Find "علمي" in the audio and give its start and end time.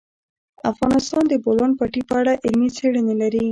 2.45-2.69